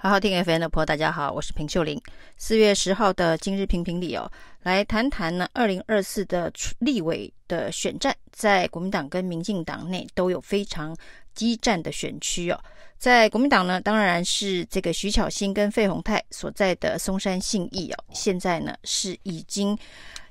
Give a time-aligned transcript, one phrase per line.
[0.00, 2.00] 好好听 FM 的朋友，大家好，我是平秀玲。
[2.36, 4.30] 四月十号的今日评评理哦，
[4.62, 10.96] 来谈谈呢，二零二四的立委的选战，在国民党跟民进党内都有非常
[11.34, 12.60] 激战的选区哦。
[12.96, 19.76] 在国民党呢，当然是这个徐巧芯跟费鸿泰所在的松山信义哦，现在呢是已经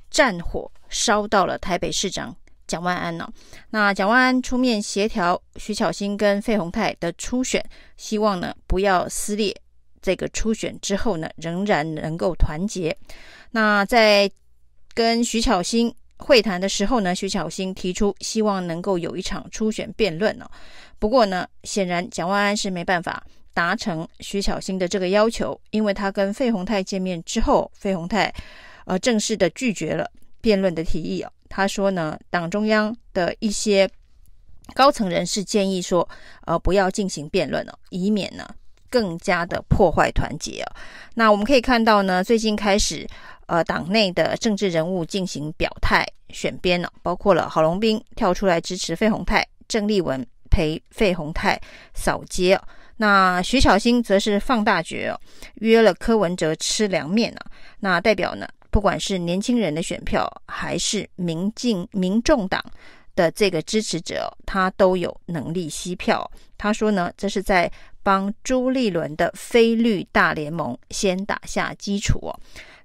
[0.09, 2.33] 战火烧到了台北市长。
[2.67, 3.27] 蒋万安呢、
[3.69, 7.63] 那蒋万安出面协调徐巧芯跟费鸿泰的初选，
[7.95, 9.55] 希望呢不要撕裂。
[9.99, 12.95] 这个初选之后呢，仍然能够团结。
[13.51, 14.29] 那在
[14.93, 20.45] 跟徐巧芯会谈的时候呢，徐巧芯提出希望能够有一场初选辩论哦。
[20.99, 23.21] 不过呢，显然蒋万安是没办法
[23.53, 28.33] 达成徐巧芯的这个要求，因为他跟费鸿泰见面之后，费鸿泰
[28.85, 30.09] 呃正式的拒绝了
[30.39, 31.31] 辩论的提议哦。
[31.49, 33.89] 他说呢，党中央的一些
[34.73, 36.07] 高层人士建议说，
[36.45, 38.47] 呃，不要进行辩论哦，以免呢
[38.89, 40.75] 更加的破坏团结哦。
[41.15, 43.07] 那我们可以看到呢，最近开始，
[43.47, 51.59] 呃，党内的政治人物进行表态选边了，包括了郝龙斌跳出来支持费鸿泰，郑丽文陪费鸿泰
[51.93, 52.63] 扫街哦。
[52.97, 55.19] 那徐巧芯则是放大决哦，
[55.55, 57.39] 约了柯文哲吃凉面呢。
[57.79, 58.47] 那代表呢？
[58.69, 62.63] 不管是年轻人的选票，还是民进民众党
[63.15, 66.29] 的这个支持者，他都有能力吸票。
[66.57, 67.71] 他说呢，这是在
[68.03, 72.33] 帮朱立伦的非绿大联盟先打下基础。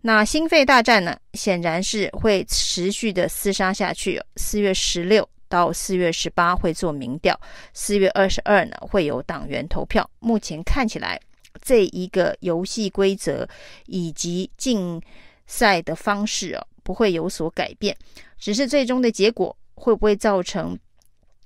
[0.01, 4.21] 那新费大战呢，显然是会持续的厮杀下去。
[4.37, 7.39] 四月十六到四月十八会做民调，
[7.73, 10.09] 四月二十二呢会有党员投票。
[10.19, 11.21] 目前看起来，
[11.61, 13.47] 这一个游戏规则
[13.87, 15.01] 以及进。
[15.47, 17.97] 赛的方式哦，不会有所改变，
[18.39, 20.79] 只是最终的结果会不会造成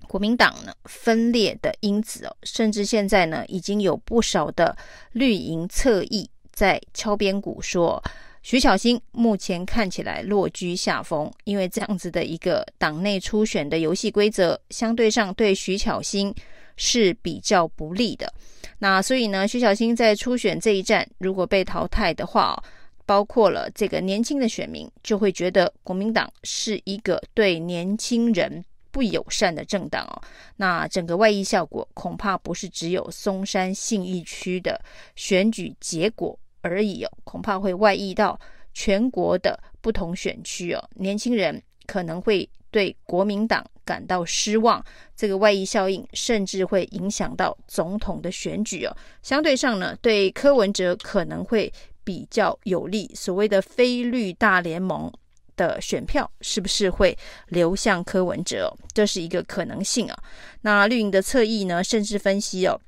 [0.06, 2.36] 国民党呢分裂的因子哦？
[2.42, 4.77] 甚至现在呢，已经有不少的
[5.12, 8.03] 绿营侧翼在敲边鼓说，
[8.42, 16.32] 徐巧芯目前看起来落居下风，因为这样子的一个党内初选的游戏规则，相对上对徐巧芯
[16.76, 18.32] 是比较不利的。
[18.78, 22.62] 那所以呢，徐巧芯在初选这一战如果被淘汰的话哦，
[23.06, 30.21] 包括了这个年轻的选民，就会觉得国民党是一个对年轻人不友善的政党哦。
[30.56, 34.81] 那整个外溢效果恐怕不是只有松山信义区的
[35.15, 38.39] 选举结果而已哦，恐怕会外溢到
[38.75, 40.91] 全国的不同选区哦。
[40.97, 44.84] 年轻人可能会对国民党感到失望，
[45.15, 48.97] 这个外溢效应甚至会影响到总统的选举哦。
[49.22, 51.72] 相对上呢，对柯文哲可能会。
[52.06, 55.12] 比较有利，所谓的非绿大联盟
[55.56, 57.19] 的选票是不是会
[57.49, 58.72] 流向柯文哲？
[58.94, 60.16] 这是一个可能性啊。
[60.61, 62.81] 那绿营的侧翼呢，甚至分析哦，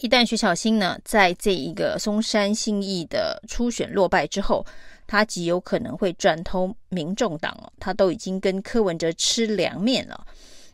[0.00, 4.66] 一旦徐巧芯呢在这一个松山信义的初选落败之后，
[5.06, 7.72] 他极有可能会转投民众党哦。
[7.80, 10.26] 他都已经跟柯文哲吃凉面了，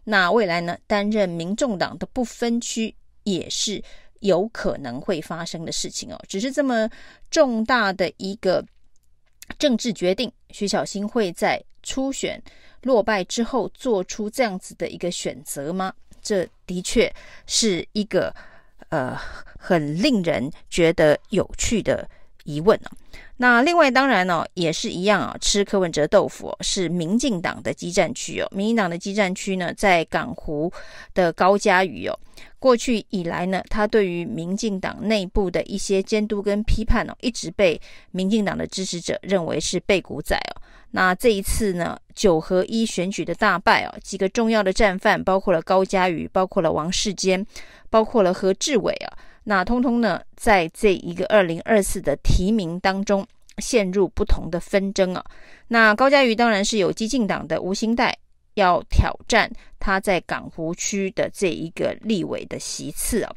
[0.03, 2.93] 那未来呢担任民众党的不分区
[3.23, 3.81] 也是。
[4.21, 6.89] 有可能会发生的事情哦，只是这么
[7.31, 8.65] 重大的一个
[9.59, 12.43] 政治决定，徐小新会在初选
[12.83, 15.93] 落败之后做出这样子的一个选择吗？
[16.23, 17.13] 这的确
[17.47, 18.35] 是一个
[18.91, 19.17] 呃
[19.59, 22.09] 很令人觉得有趣的
[22.45, 22.91] 疑问哦。
[23.37, 28.49] 那另外当然呢、也是一样啊，吃柯文哲豆腐、是民进党的激战区哦。
[28.51, 30.71] 民进党的激战区呢，在港湖
[31.15, 32.19] 的高嘉瑜哦。
[32.59, 37.81] 过去以来呢，他对于民进党内部的一些监督跟批判哦，一直被
[38.11, 40.61] 民进党的支持者认为是被骨仔哦。
[40.91, 47.47] 那这一次呢，九合一选举的大败哦，几个重要的战犯，包括了高嘉瑜，包括了王世坚，
[47.89, 49.17] 包括了何志伟啊。
[49.43, 53.27] 那通通呢，在这一个二零二四的提名当中
[53.59, 55.25] 陷入不同的纷争啊。
[55.67, 58.13] 那高嘉瑜当然是有激进党的吴欣岱
[58.55, 63.35] 要挑战他在港湖区的这一个立委的席次啊。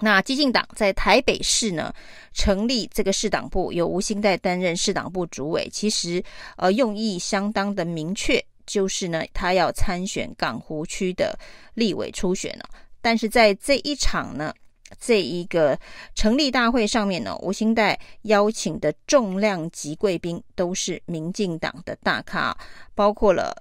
[0.00, 1.92] 那激进党在台北市呢
[2.32, 6.22] 成立这个市党部，由吴欣岱担任市党部主委，其实
[6.56, 11.38] 呃用意相当的明确，就是呢他要参选港湖区的
[11.74, 12.64] 立委初选了。
[13.02, 14.54] 但是在这一场呢。
[15.00, 15.78] 这一个
[16.14, 22.56] 成立大会上面呢，吴兴代邀请的重量级贵宾都是民进党的大咖，
[22.94, 23.54] 包括了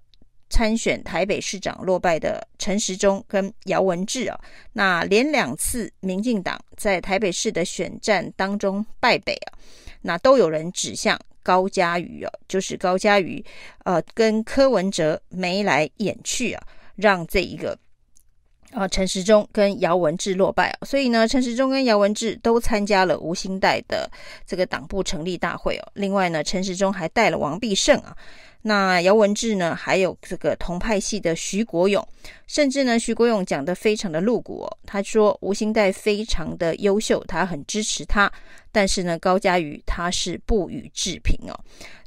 [0.49, 4.39] 参选台北市长落败的陈时中跟姚文智啊。
[4.73, 9.53] 那连两次民进党在台北市的选战当中败北啊，
[10.01, 13.43] 那都有人指向高嘉瑜啊，就是高嘉瑜
[13.83, 16.63] 呃跟柯文哲眉来眼去啊，
[16.95, 17.77] 让这一个。
[18.71, 24.09] 啊，陈时中跟姚文智落败，所以呢，陈时中跟姚文智都参加了吴兴代的
[24.45, 25.91] 这个党部成立大会哦。
[25.93, 28.15] 另外呢，陈时中还带了王必胜啊。
[28.67, 32.05] 那姚文智呢，还有这个同派系的徐国勇，
[32.47, 34.77] 甚至呢，徐国勇讲得非常的露骨哦。
[34.85, 38.29] 他说吴欣岱非常的优秀，他很支持他，
[38.69, 41.57] 但是呢，高嘉瑜他是不予置评哦。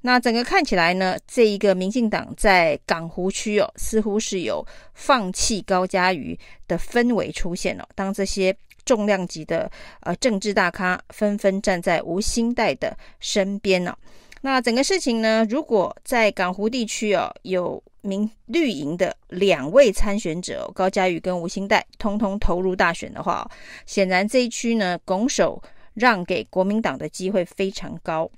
[0.02, 4.62] 那整个看起来呢，这一个民进党在港湖区哦，似乎是有
[4.92, 7.84] 放弃高嘉瑜的氛围出现哦。
[7.94, 8.54] 当这些
[8.84, 9.70] 重量级的
[10.00, 13.96] 呃政治大咖纷纷站在吴欣岱的身边呢、
[14.42, 23.46] 那整个事情呢，如果在港湖地区哦，有民绿营的两位参选者高嘉瑜跟吴欣岱，通通投入大选的话，
[23.84, 28.30] 显然这一区呢，拱手让给国民党的机会非常高。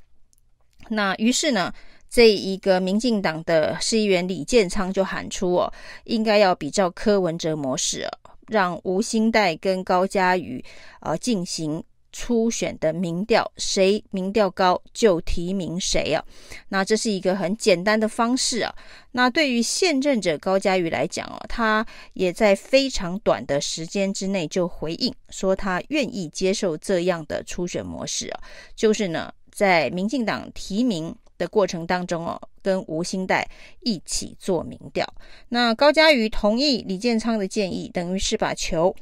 [0.88, 1.72] 那于是呢，
[2.10, 5.72] 这一个民进党的市议员李建昌就喊出哦，
[6.02, 8.10] 应该要比照柯文哲模式哦，
[8.48, 10.64] 让吴欣岱跟高嘉瑜
[10.98, 11.84] 呃进行。
[12.12, 16.22] 初选的民调，谁民调高就提名谁啊？
[16.68, 18.74] 那这是一个很简单的方式啊。
[19.12, 28.40] 那对于现任者高嘉瑜来讲哦，他也在非常短的时间之内就回应说，他愿意接受这样的初选模式啊，
[28.76, 33.44] 就是呢，在民进党提名的过程当中哦，跟吴欣岱
[33.80, 35.06] 一起做民调。
[35.48, 38.94] 那高嘉瑜同意李建昌的建议，等于是把球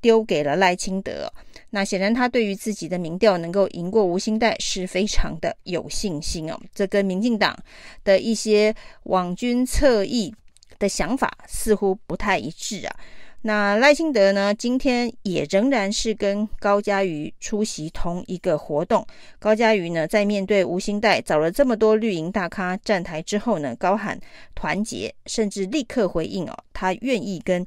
[0.00, 1.32] 丢给了赖清德。
[1.70, 6.58] 那显然，他对于自己的民调能够赢过吴新代是非常的有信心哦。
[6.74, 7.56] 这跟民进党
[8.04, 8.74] 的一些
[9.04, 10.34] 网军侧翼
[10.78, 12.96] 的想法似乎不太一致啊。
[13.42, 19.06] 那赖清德呢，今天也仍然是跟高嘉瑜出席同一个活动。
[19.38, 24.18] 高嘉瑜呢，在面对吴欣岱找了这么多绿营大咖站台之后呢，高喊
[24.56, 27.64] 团结，甚至立刻回应哦，他愿意跟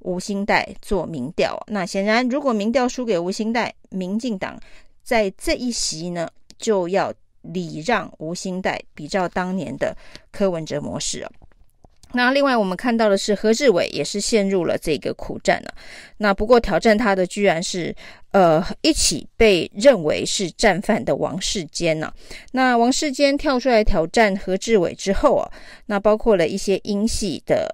[0.00, 1.58] 吴欣岱做民调。
[1.68, 4.60] 那显然，如果民调输给吴欣岱，民进党
[5.02, 6.28] 在这一席呢，
[6.58, 7.10] 就要
[7.40, 9.96] 礼让吴欣岱，比照当年的
[10.30, 11.30] 柯文哲模式哦。
[12.14, 15.74] 那另外我们看到的是何志伟也是陷入了这个苦战了啊。
[16.18, 17.94] 那不过挑战他的居然是
[18.30, 22.12] 呃一起被认为是战犯的王世坚呢。
[22.52, 25.50] 那王世坚跳出来挑战何志伟之后啊，
[25.86, 27.68] 那包括了一些英系的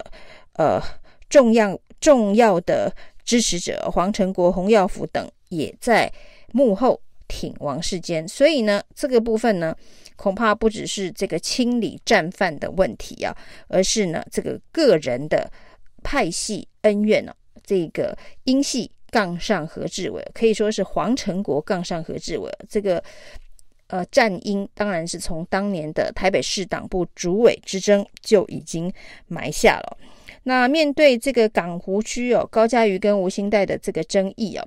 [0.55, 0.81] 呃
[1.29, 2.93] 重要重要的
[3.25, 6.11] 支持者黄成国、洪耀福等也在
[6.53, 9.75] 幕后挺王世坚，所以呢这个部分呢。
[10.21, 13.35] 恐怕不只是这个清理战犯的问题啊，
[13.69, 15.50] 而是呢这个个人的
[16.03, 17.32] 派系恩怨呢、
[17.65, 23.03] 这个英系杠上何志伟，可以说是黄成国杠上何志伟，这个
[23.87, 28.93] 呃战英当然是从当年的台北市党部主委之争就已经
[29.27, 29.97] 埋下了。
[30.43, 34.62] 那面对这个港湖区哦，高嘉瑜跟吴欣岱的这个争议啊。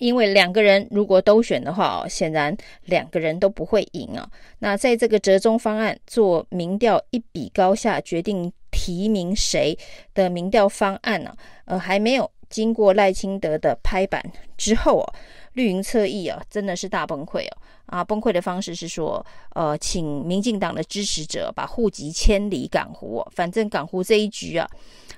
[0.00, 2.56] 因为两个人如果都选的话，显然
[2.86, 4.28] 两个人都不会赢啊。
[4.58, 9.78] 那在这个折中方案做民调一比高下决定提名谁
[10.14, 11.32] 的民调方案呢？
[11.66, 14.22] 呃，还没有经过赖清德的拍板
[14.56, 15.14] 之后啊，
[15.52, 17.56] 绿营侧翼啊真的是大崩溃哦。
[17.86, 19.24] 啊，崩溃的方式是说，
[19.54, 24.66] 呃，请民进党的支持者把户籍迁离港湖，反正港湖这一局啊，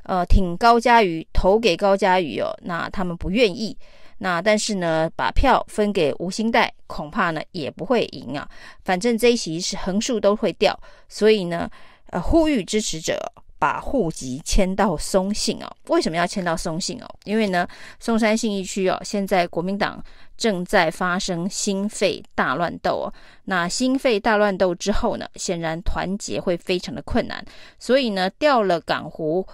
[0.04, 3.76] 呃，挺高嘉瑜投给高嘉瑜哦，那他们不愿意。
[4.22, 8.48] 那但是呢，把票分给吴欣岱，恐怕呢也不会赢啊。
[8.84, 11.68] 反正这一席是横竖都会掉，所以呢，
[12.10, 13.20] 呃，呼吁支持者
[13.58, 15.68] 把户籍迁到松信哦。
[15.88, 17.06] 为什么要迁到松信哦？
[17.24, 17.66] 因为呢，
[17.98, 20.00] 松山信义区哦，现在国民党
[20.36, 23.12] 正在发生心肺大乱斗哦。
[23.46, 27.44] 那心肺大乱斗之后呢，显然团结会非常的困难，
[27.80, 29.44] 所以呢，调了港湖，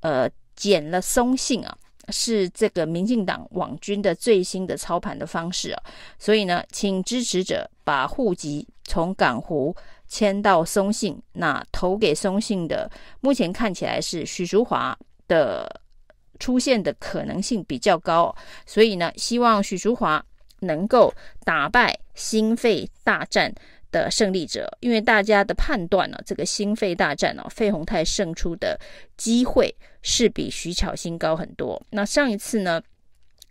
[0.00, 1.74] 呃，减了松信啊。
[2.10, 5.82] 是这个民进党网军的最新的操盘的方式啊，
[6.18, 9.74] 所以呢，请支持者把户籍从港湖
[10.06, 15.80] 迁到松信，那投给松信的，目前看起来是许淑华的
[16.38, 18.34] 出现的可能性比较高，
[18.64, 20.24] 所以呢，希望许淑华
[20.60, 21.12] 能够
[21.44, 23.54] 打败心肺大战
[23.90, 28.78] 的胜利者，因为大家的判断呢，这个心肺大战哦，费宏泰胜出的
[29.16, 31.80] 机会是比徐巧芯高很多。
[31.90, 32.82] 那上一次呢，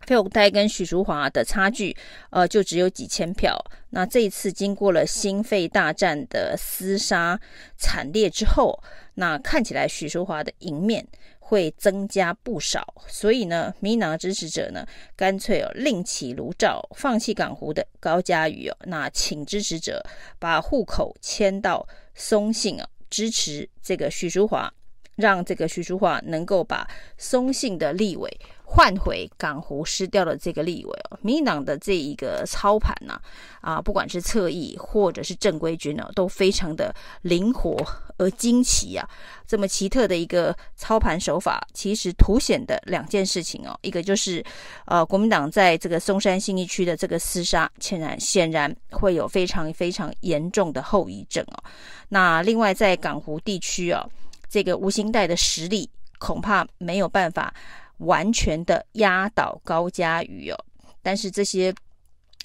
[0.06, 1.96] 费宏泰跟许淑华的差距，
[2.30, 3.56] 呃，就只有几千票。
[3.90, 7.40] 那这一次经过了心肺大战的厮杀
[7.76, 8.82] 惨烈之后，
[9.14, 11.06] 那看起来许淑华的赢面。
[11.48, 14.86] 会增加不少，所以呢，民进党的支持者呢，
[15.16, 20.04] 干脆哦另起炉灶，放弃港湖的高嘉瑜哦，那请支持者
[20.38, 24.70] 把户口迁到松信啊，支持这个许淑华。
[25.18, 28.30] 让这个徐淑华能够把松信的立委
[28.64, 33.20] 换回港湖失掉的这个立委哦，民进党的这一个操盘呢，
[33.60, 37.76] 啊，不管是侧翼或者是正规军呢，都非常的灵活
[38.18, 39.08] 而惊奇啊。
[39.46, 44.44] 这么奇特的一个操盘手法，其实凸显的两件事情哦，一个就是
[44.84, 51.64] 呃，国民党在这个松山新义区的这个厮杀，显然显然会有非常非常严重的后遗症哦。
[52.10, 54.06] 那另外在港湖地区啊。
[54.48, 55.88] 这个吴欣岱的实力
[56.18, 57.54] 恐怕没有办法
[57.98, 60.64] 完全的压倒高嘉瑜哦，
[61.02, 61.74] 但是这些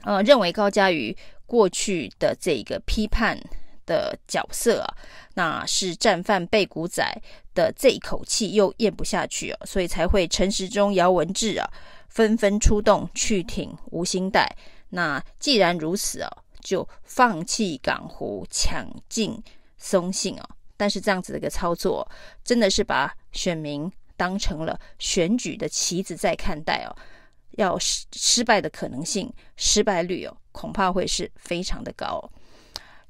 [0.02, 3.40] 呃认为高嘉瑜过去的这个批判
[3.86, 4.98] 的角色啊，
[5.36, 7.04] 那是战犯被骨仔
[7.54, 11.70] 的这一口气又咽不下去哦，所以才会陈时中、姚文智啊
[12.10, 14.46] 纷纷出动去挺吴欣岱。
[14.90, 16.30] 那既然如此哦，
[16.62, 19.42] 就放弃港湖，抢进
[19.78, 20.50] 松信哦。
[20.84, 22.06] 但是这样子的一个操作，
[22.44, 26.92] 真的是把选民当成了选举的棋子在看待哦，
[27.52, 32.30] 要失失败的可能性、失败率哦，恐怕会是非常的高哦。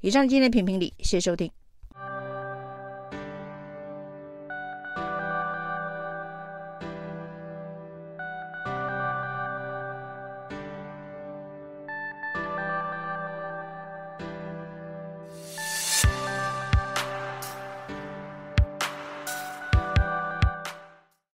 [0.02, 1.50] 以上今天评评理，谢谢收听。